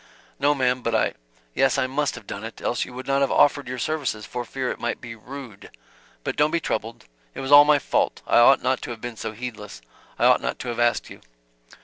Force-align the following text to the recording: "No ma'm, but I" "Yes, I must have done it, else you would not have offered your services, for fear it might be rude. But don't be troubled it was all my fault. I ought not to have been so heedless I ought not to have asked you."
"No 0.39 0.55
ma'm, 0.55 0.81
but 0.81 0.95
I" 0.95 1.13
"Yes, 1.53 1.77
I 1.77 1.85
must 1.85 2.15
have 2.15 2.25
done 2.25 2.43
it, 2.43 2.59
else 2.59 2.85
you 2.85 2.93
would 2.95 3.05
not 3.05 3.21
have 3.21 3.31
offered 3.31 3.67
your 3.67 3.77
services, 3.77 4.25
for 4.25 4.43
fear 4.43 4.71
it 4.71 4.79
might 4.79 4.99
be 4.99 5.13
rude. 5.13 5.69
But 6.23 6.35
don't 6.35 6.49
be 6.49 6.59
troubled 6.59 7.05
it 7.35 7.39
was 7.39 7.51
all 7.51 7.65
my 7.65 7.77
fault. 7.77 8.23
I 8.25 8.39
ought 8.39 8.63
not 8.63 8.81
to 8.81 8.89
have 8.89 8.99
been 9.01 9.15
so 9.15 9.33
heedless 9.33 9.79
I 10.17 10.25
ought 10.25 10.41
not 10.41 10.57
to 10.57 10.69
have 10.69 10.79
asked 10.79 11.11
you." 11.11 11.21